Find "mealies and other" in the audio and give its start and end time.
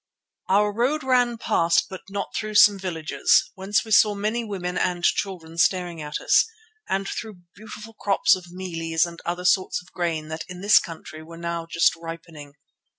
8.49-9.45